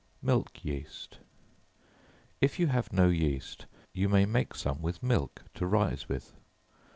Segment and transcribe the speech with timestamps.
[0.23, 1.19] Milk Yeast.
[2.41, 6.33] If you have no yeast, you may make some with milk, to rise with.